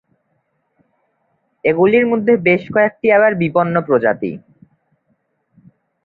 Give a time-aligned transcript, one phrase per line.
[1.65, 4.31] এগুলির মধ্যে বেশ কয়েকটি আবার বিপন্ন প্রজাতি।